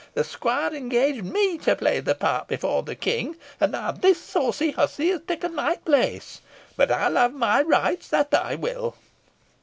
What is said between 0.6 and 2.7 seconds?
engaged me to play the part